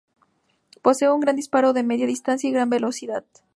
[0.81, 3.23] Posee un gran disparo de media distancia y gran velocidad.